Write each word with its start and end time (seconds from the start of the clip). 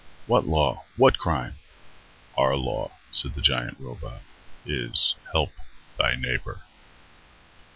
"What 0.25 0.47
law? 0.47 0.85
What 0.97 1.19
crime?" 1.19 1.57
"Our 2.35 2.55
law," 2.55 2.89
said 3.11 3.35
the 3.35 3.41
giant 3.43 3.79
robot, 3.79 4.23
"is, 4.65 5.13
Help 5.31 5.51
thy 5.95 6.15
neighbor." 6.15 6.63